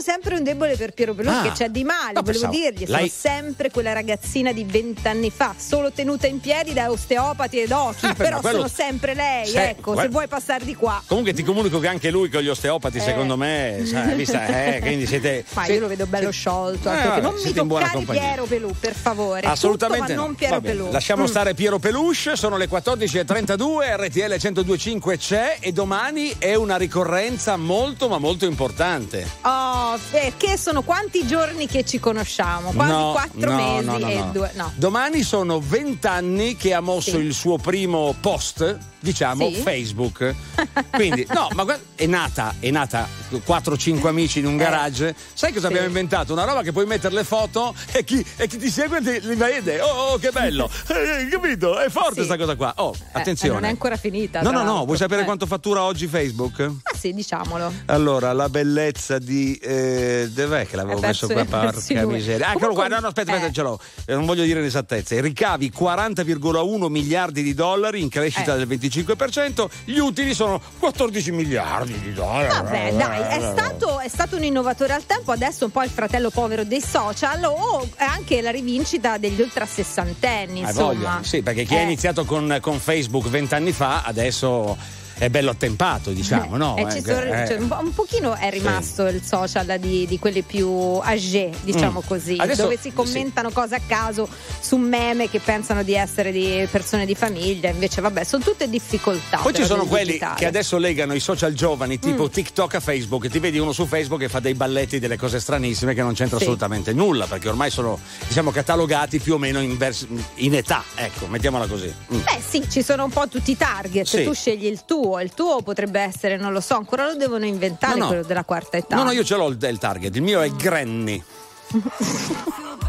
[0.09, 1.43] Sempre un debole per Piero Pelù Ah.
[1.43, 5.53] che c'è di male, No, volevo pensavo, dirgli, sono sempre quella ragazzina di vent'anni fa,
[5.55, 9.45] solo tenuta in piedi da osteopati ed occhi, Ah, beh, però quello- sono sempre lei,
[9.45, 10.99] Sì, ecco, guarda- se vuoi passare di qua.
[11.05, 15.05] Comunque ti comunico che anche lui con gli osteopati, secondo me, sai, vista, eh, quindi
[15.05, 15.45] siete.
[15.53, 18.05] Ma io lo vedo bello sciolto, Eh, vabbè, non mi toccare.
[18.05, 19.45] Piero Pelù, per favore.
[19.45, 20.15] Assolutamente.
[20.15, 20.25] ma no.
[20.25, 20.91] non Piero Peluche.
[20.91, 21.27] Lasciamo Mm.
[21.27, 28.09] stare Piero Peluche, sono le 14.32, RTL 1025 c'è e domani è una ricorrenza molto
[28.09, 29.27] ma molto importante.
[29.41, 32.71] Oh, perché sono quanti giorni che ci conosciamo?
[32.71, 34.51] Quasi No, quattro no, mesi no, no, e due.
[34.55, 34.71] No.
[34.75, 37.17] Domani sono vent'anni che ha mosso Sì.
[37.17, 39.61] il suo primo post, diciamo, Sì.
[39.61, 40.33] Facebook.
[40.91, 43.07] Quindi, no, ma guarda, è nata, è nata
[43.45, 45.15] 4-5 amici in un garage.
[45.33, 45.69] Sai cosa Eh.
[45.69, 45.75] Sì.
[45.75, 46.33] abbiamo inventato?
[46.33, 49.35] Una roba che puoi mettere le foto e chi, e chi ti segue ti, li
[49.35, 49.79] vede.
[49.81, 50.69] Oh, oh, che bello!
[50.99, 51.77] Eh, capito?
[51.79, 52.25] È forte Sì.
[52.25, 52.73] sta cosa qua.
[52.77, 53.53] Oh, Eh, attenzione.
[53.53, 54.41] non è ancora finita.
[54.41, 55.25] No, no, no, vuoi sapere Eh.
[55.25, 56.59] quanto fattura oggi Facebook?
[56.83, 57.71] Ah, sì, diciamolo.
[57.85, 59.53] Allora, la bellezza di.
[59.55, 59.88] Eh,
[60.31, 61.45] dov'è che l'avevo Eh, messo qua?
[61.45, 62.47] Porca miseria.
[62.49, 62.87] Ah, eccolo qua.
[62.87, 63.53] No, no, aspetta, aspetta, eh.
[63.53, 63.79] ce l'ho.
[64.05, 65.19] Eh, non voglio dire l'esattezza.
[65.19, 68.57] Ricavi 40,1 miliardi di dollari in crescita Eh.
[68.57, 69.69] del 25%.
[69.85, 72.47] Gli utili sono 14 miliardi di dollari.
[72.47, 76.29] Vabbè, dai, è stato, è stato un innovatore al tempo, adesso un po' il fratello
[76.29, 80.93] povero dei social o anche la rivincita degli ultra sessantenni, Hai insomma.
[80.93, 81.19] voglia?
[81.21, 84.77] Sì, perché chi ha Eh, iniziato con, con Facebook vent'anni fa adesso
[85.19, 86.75] è bello attempato, diciamo, no?
[86.77, 87.45] eh, Eh, sono- eh.
[87.47, 90.67] cioè, un, po', un pochino è rimasto il social di, di quelli più
[91.03, 92.07] âgé, diciamo Mm.
[92.07, 94.27] così, Adesso- dove si commentano cose a caso
[94.61, 99.37] su meme che pensano di essere di persone di famiglia, invece vabbè, sono tutte difficoltà.
[99.39, 100.35] Poi ci sono quelli digitale.
[100.39, 102.27] che adesso legano i social giovani, tipo Mm.
[102.29, 105.93] TikTok a Facebook, ti vedi uno su Facebook che fa dei balletti, delle cose stranissime
[105.93, 106.43] che non c'entra Sì.
[106.43, 111.27] assolutamente nulla, perché ormai sono, diciamo, catalogati più o meno in, vers- in età, ecco,
[111.27, 111.93] mettiamola così.
[112.13, 112.19] Mm.
[112.21, 114.23] Beh sì, ci sono un po' tutti i target, Sì.
[114.23, 117.93] tu scegli il tuo, il tuo potrebbe essere, non lo so, ancora lo devono inventare
[117.95, 118.07] No, no.
[118.07, 118.95] quello della quarta età.
[118.95, 121.23] No, no, io ce l'ho il, il target, il mio è Granny.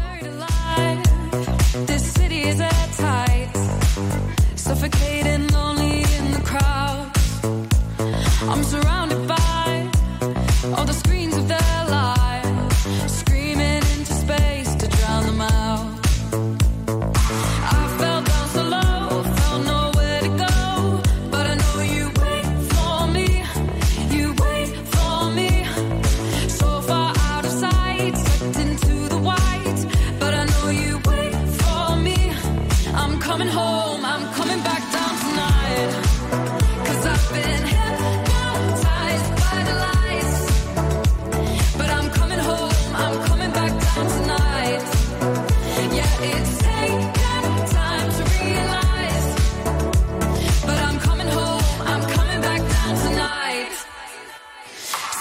[4.55, 7.11] Suffocating, lonely in the crowd.
[8.49, 9.50] I'm surrounded by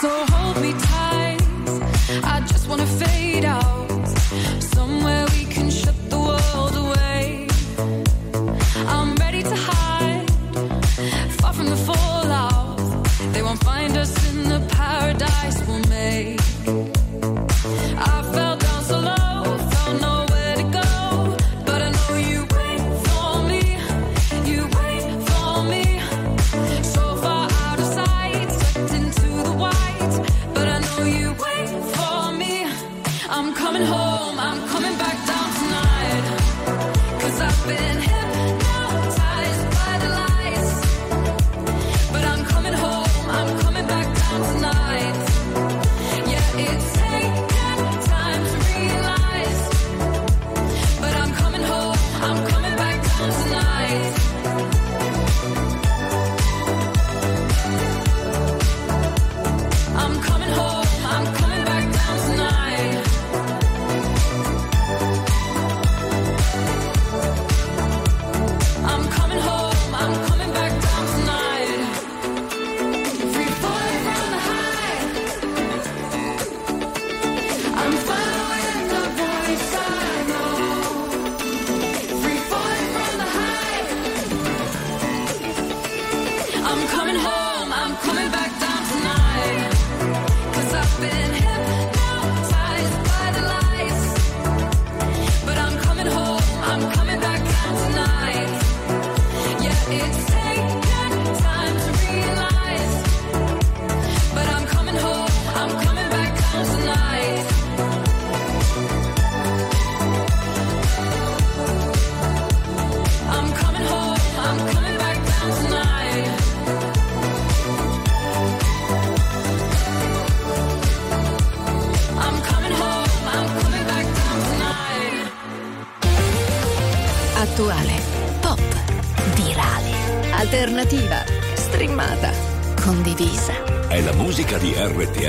[0.01, 0.40] So hold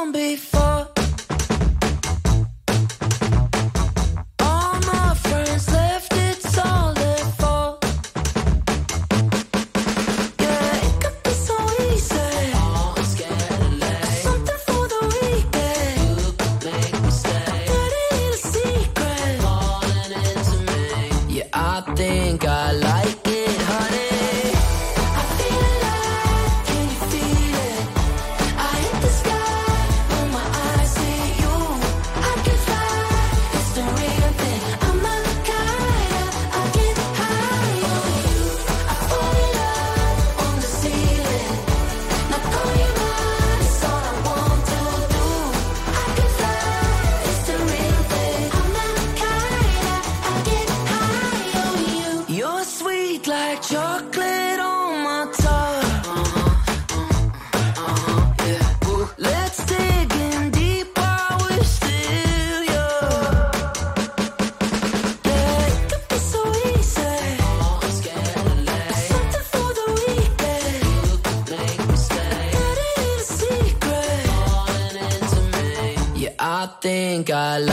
[77.23, 77.72] think I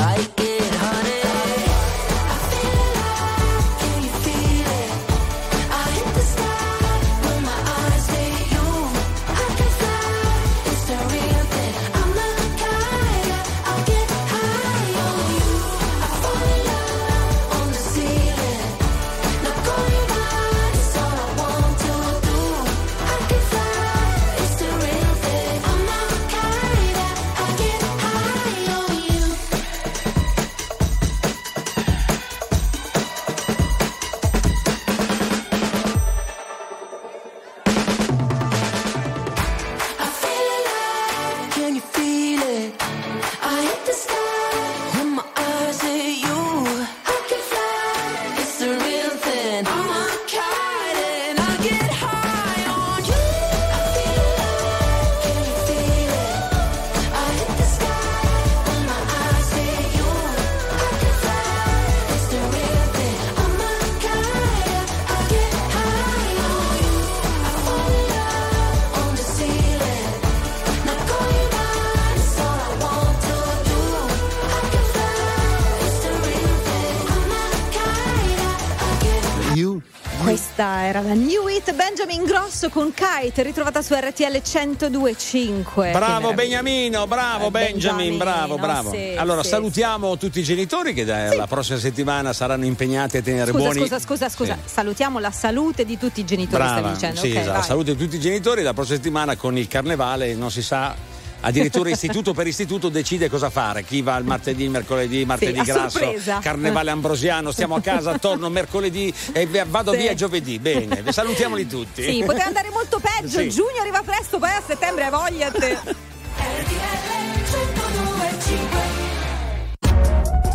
[82.71, 85.91] con Kite, ritrovata su RTL 1025.
[85.93, 86.33] Bravo.
[86.33, 88.91] Beniamino, bravo Eh, Benjamin, bravo, Benjamino, bravo.
[88.93, 93.23] sì, allora sì, salutiamo tutti i genitori che da- la prossima settimana saranno impegnati a
[93.23, 93.81] tenere Scusa, buoni.
[93.81, 94.59] scusa, scusa, scusa.
[94.65, 97.21] Salutiamo la salute di tutti i genitori, Brava, stavi dicendo.
[97.21, 97.53] sì, Ok, esatto.
[97.59, 97.63] vai.
[97.67, 98.63] Salute tutti i genitori.
[98.63, 100.95] La prossima settimana con il carnevale non si sa.
[101.43, 103.83] Addirittura istituto per istituto decide cosa fare.
[103.85, 106.39] Chi va il martedì, il mercoledì, martedì a grasso, sorpresa.
[106.41, 109.99] carnevale ambrosiano, stiamo a casa, torno mercoledì e vado Sì.
[109.99, 110.59] via giovedì.
[110.59, 112.03] Bene, vi salutiamoli tutti.
[112.03, 113.41] Sì, poteva andare molto peggio.
[113.41, 113.51] Sì.
[113.51, 115.79] Giugno arriva presto, poi a settembre hai voglia te.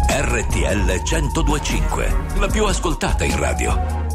[0.07, 4.04] RTL 1025, la più ascoltata in radio.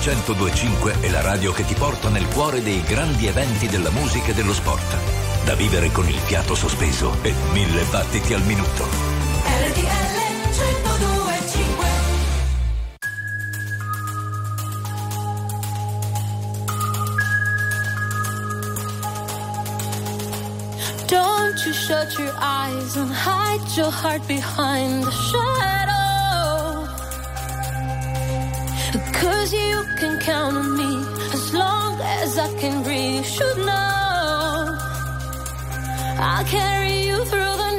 [0.00, 4.34] 1025 è la radio che ti porta nel cuore dei grandi eventi della musica e
[4.34, 4.96] dello sport.
[5.44, 8.84] Da vivere con il fiato sospeso e mille battiti al minuto.
[9.44, 9.82] RTL
[10.56, 11.86] 1025
[21.08, 25.99] Don't you shut your eyes and hide your heart behind the shadow.
[28.92, 30.96] Cause you can count on me
[31.32, 33.18] as long as I can breathe.
[33.18, 34.76] You should know
[36.18, 37.69] I'll carry you through the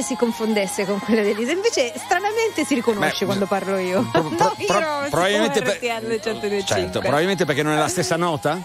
[0.00, 4.02] voce si confondesse con quella di Elisa, invece stranamente si riconosce Beh, quando parlo io.
[4.10, 6.64] pro- no, pro- io probabilmente siccome per- RTL 125.
[6.64, 8.58] Certo, probabilmente perché non è la stessa nota?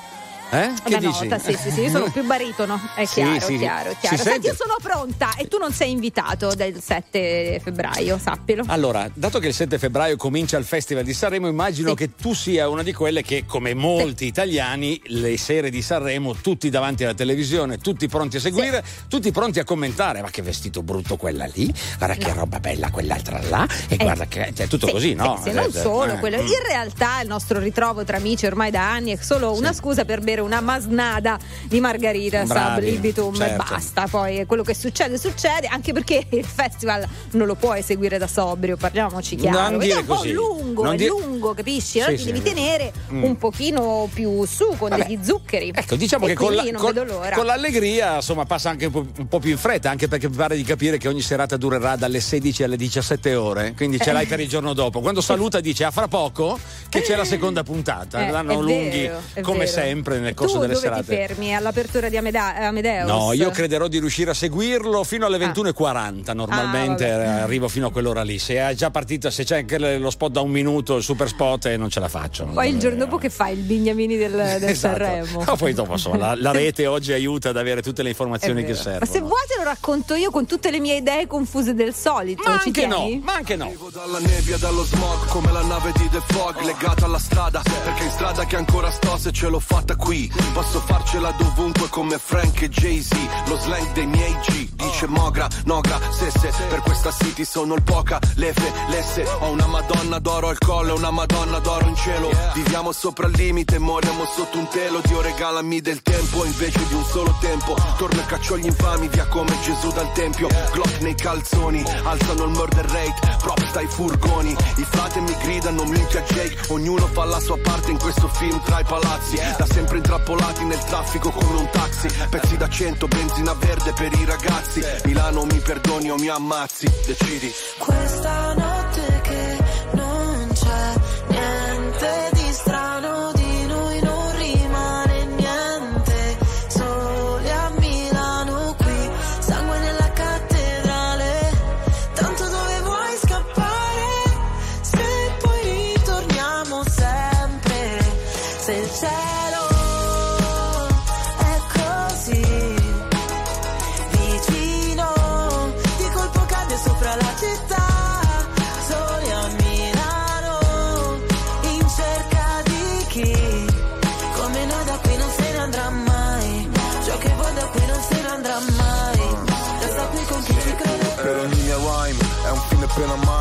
[0.56, 0.72] Eh?
[0.84, 1.27] Che Una dici?
[1.27, 3.57] nota, sì, sì, sì, io sono più baritono, è Sì, chiaro, sì.
[3.57, 4.15] chiaro, Si chiaro.
[4.18, 4.48] Senti, sente?
[4.48, 8.64] io sono pronta e tu non sei invitato del 7 febbraio, sappilo.
[8.68, 12.69] Allora, dato che il 7 febbraio comincia il Festival di Sanremo, immagino che tu sia
[12.69, 17.77] una di quelle che, come molti italiani, le sere di Sanremo, tutti davanti alla televisione,
[17.77, 20.22] tutti pronti a seguire, tutti pronti a commentare.
[20.22, 24.45] Ma che vestito brutto quella lì, guarda che roba bella quell'altra là, e guarda che
[24.56, 25.40] è tutto Sì, così, no?
[25.44, 26.38] sì, sì, non Eh, solo eh, quello.
[26.41, 26.45] mm.
[26.45, 30.22] In realtà il nostro ritrovo tra amici ormai da anni è solo una scusa per
[30.22, 33.66] bere una masnada di margarita sab Bravi, libitum e certo.
[33.70, 34.08] basta.
[34.08, 38.78] Poi quello che succede, succede, anche perché il festival non lo puoi seguire da sobrio,
[38.78, 39.60] parliamoci chiaro.
[39.60, 40.32] Non Perché è dire un po' così.
[40.32, 42.00] lungo, Non è dire- lungo, capisci?
[42.00, 42.32] Allora Sì, ti sì.
[42.32, 43.24] devi tenere Mm.
[43.24, 45.06] un pochino più su con Vabbè.
[45.06, 45.72] degli zuccheri.
[45.74, 46.94] Ecco, diciamo E che con, la- con-
[47.34, 50.36] con l'allegria insomma passa anche un po', un po' più in fretta, anche perché mi
[50.36, 54.26] pare di capire che ogni serata durerà dalle 16 alle 17 ore, quindi ce l'hai
[54.26, 55.02] per il giorno dopo.
[55.02, 56.58] Quando saluta dice a fra poco
[56.90, 59.72] che c'è la seconda puntata, Eh, l'hanno lunghi vero, come vero.
[59.72, 61.03] sempre nel corso tu delle dove serate.
[61.03, 61.56] ti fermi?
[61.56, 63.07] All'apertura di Ameda- Amadeus?
[63.10, 66.34] No, io crederò di riuscire a seguirlo fino alle 21.40.
[66.34, 68.39] Normalmente Ah, eh, arrivo fino a quell'ora lì.
[68.39, 71.65] Se è già partita, se c'è anche lo spot da un minuto, il super spot,
[71.68, 72.45] eh, non ce la faccio.
[72.45, 74.97] Poi il giorno dopo che fai il bignamini del, del Esatto.
[75.03, 75.43] Sanremo.
[75.45, 78.73] Ma poi dopo insomma, la, la rete oggi aiuta ad avere tutte le informazioni che
[78.76, 78.99] servono.
[78.99, 82.43] Ma se vuoi te lo racconto io con tutte le mie idee confuse del solito.
[82.45, 83.22] Ma Ci anche no, tieni?
[83.23, 83.72] ma anche no.
[83.93, 88.10] Dalla nebbia, dallo smog, come la nave di The Fog Legata alla strada, perché in
[88.11, 90.15] strada che ancora sto se ce l'ho fatta qui
[90.54, 93.14] Posso farcela dovunque come Frank e Jay-Z.
[93.48, 96.52] Lo slang dei miei G, dice Mogra, Nogra, Sesse.
[96.70, 99.28] Per questa city sono il poca, lefe, lesse.
[99.40, 102.30] Ho una madonna d'oro al collo e una madonna d'oro in cielo.
[102.54, 105.02] Viviamo sopra il limite, moriamo sotto un telo.
[105.06, 107.76] Dio regalami del tempo invece di un solo tempo.
[107.98, 110.48] Torno e caccio gli infami via come Gesù dal tempio.
[110.72, 113.38] Glock nei calzoni, alzano il murder rate.
[113.40, 116.58] Props dai furgoni, i frate mi gridano minchia Jake.
[116.70, 119.36] Ognuno fa la sua parte in questo film tra i palazzi.
[119.58, 122.07] Da sempre intrappolati nel traffico come un taxi.
[122.30, 124.82] Pezzi da cento, benzina verde per i ragazzi.
[125.06, 127.52] Milano mi perdoni o mi ammazzi, decidi.
[127.80, 128.85] Questa notte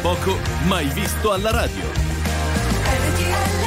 [0.00, 1.82] poco mai visto alla radio.
[1.82, 3.64] RTL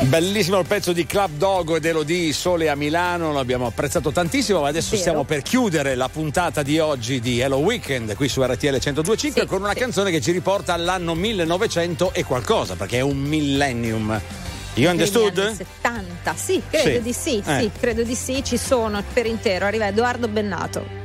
[0.00, 4.62] 102.5 Bellissimo il pezzo di Club Dogo ed Elodie Sole a Milano, l'abbiamo apprezzato tantissimo,
[4.62, 5.02] ma adesso Vero.
[5.02, 9.60] stiamo per chiudere la puntata di oggi di Hello Weekend qui su RTL 1025 con
[9.60, 14.18] una canzone che ci riporta all'anno 1900 e qualcosa, perché è un millennium.
[14.80, 15.38] You understood?
[15.38, 17.02] anni 70, sì, credo Sì.
[17.02, 17.60] di sì, Eh.
[17.60, 19.66] sì, credo di sì, ci sono per intero.
[19.66, 20.99] Arriva Edoardo Bennato.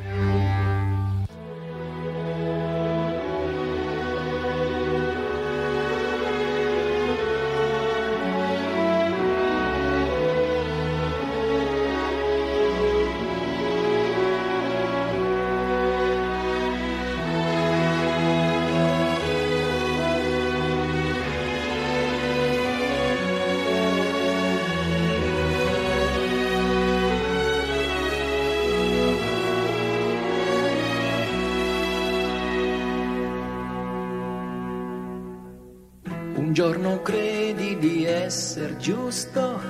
[37.06, 39.62] Credi di essere giusto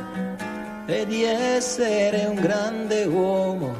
[0.85, 3.75] e di essere un grande uomo,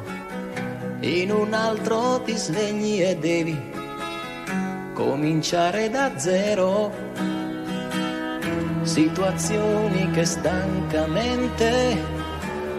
[1.00, 3.58] in un altro ti svegli e devi
[4.92, 6.92] cominciare da zero.
[8.82, 11.96] Situazioni che stancamente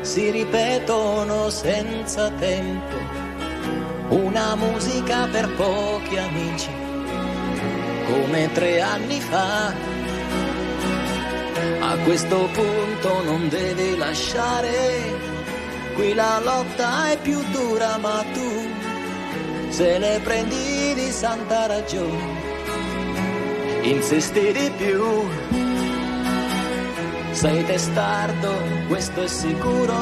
[0.01, 2.97] si ripetono senza tempo,
[4.09, 6.69] una musica per pochi amici,
[8.05, 9.95] come tre anni fa.
[12.03, 14.72] Questo punto non devi lasciare,
[15.94, 18.68] qui la lotta è più dura, ma tu
[19.69, 22.41] se ne prendi di santa ragione,
[23.84, 25.03] insisti di più.
[27.32, 28.53] Sei testardo,
[28.88, 29.94] questo è sicuro,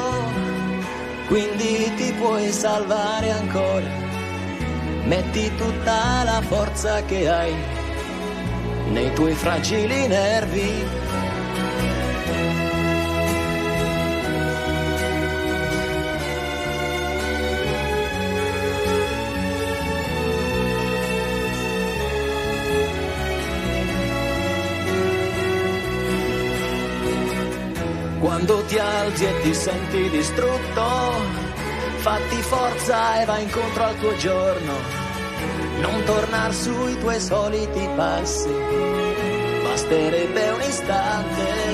[1.28, 4.04] quindi ti puoi salvare ancora.
[5.04, 7.54] Metti tutta la forza che hai
[8.92, 11.04] nei tuoi fragili nervi.
[28.46, 30.84] Quando ti alzi e ti senti distrutto,
[31.96, 34.74] fatti forza e vai incontro al tuo giorno.
[35.80, 38.54] Non tornar sui tuoi soliti passi,
[39.64, 41.65] basterebbe un istante.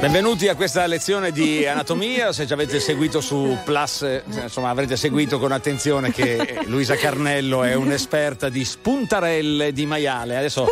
[0.00, 2.32] Benvenuti a questa lezione di anatomia.
[2.32, 7.74] Se ci avete seguito su Plus, insomma, avrete seguito con attenzione che Luisa Carnello è
[7.74, 10.38] un'esperta di spuntarelle di maiale.
[10.38, 10.64] Adesso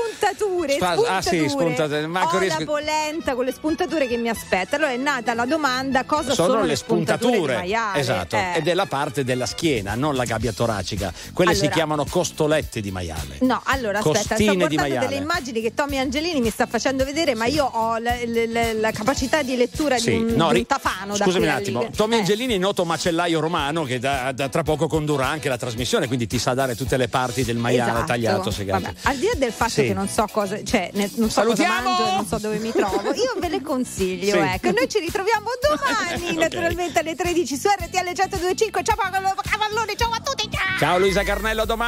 [0.73, 1.09] Spuntature, Spa- spuntature.
[1.17, 2.07] ah, sì, spuntature.
[2.07, 4.77] Manco Ho riesco- la polenta con le spuntature che mi aspetta.
[4.77, 7.99] Allora è nata la domanda cosa sono, sono le spuntature, di maiale?
[8.01, 8.55] esatto, Eh.
[8.57, 11.13] ed è la parte della schiena, non la gabbia toracica.
[11.33, 13.37] Quelle si Allora- chiamano costolette di maiale.
[13.41, 17.05] No, allora aspetta, sto Costine di guardando delle immagini che Tommy Angelini mi sta facendo
[17.05, 18.15] vedere, ma io ho la,
[18.49, 21.89] la- la- capacità di lettura Sì, di un, no, di un tafano Scusami un attimo.
[21.95, 22.19] Tommy Eh.
[22.21, 26.27] Angelini è noto macellaio romano che da, da tra poco condurrà anche la trasmissione, quindi
[26.27, 28.07] ti sa dare tutte le parti del maiale Esatto.
[28.07, 28.83] tagliato, segato.
[28.83, 29.83] Vabbè, al di là del fatto Sì.
[29.85, 33.13] che non so cosa, cioè, ne- non so cosa mangio non so dove mi trovo,
[33.13, 34.33] io ve le consiglio.
[34.33, 34.39] Sì.
[34.39, 36.37] Ecco, noi ci ritroviamo domani, Ok.
[36.37, 38.83] naturalmente alle 13 su RTL 1025.
[38.83, 40.79] Ciao Paolo Cavallone, ciao a tutti, ciao!
[40.79, 41.87] Ciao Luisa Carnello, domani.